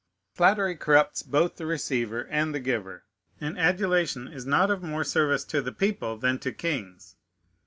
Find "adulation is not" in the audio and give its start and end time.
3.59-4.71